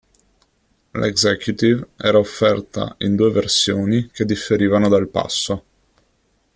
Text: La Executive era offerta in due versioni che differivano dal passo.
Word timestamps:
La 0.93 1.05
Executive 1.05 1.89
era 1.97 2.17
offerta 2.17 2.95
in 3.01 3.15
due 3.15 3.29
versioni 3.31 4.09
che 4.11 4.25
differivano 4.25 4.89
dal 4.89 5.07
passo. 5.09 5.63